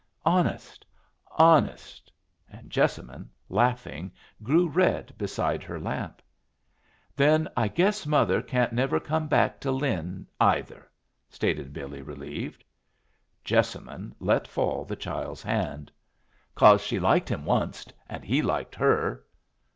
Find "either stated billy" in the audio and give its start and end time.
10.39-12.01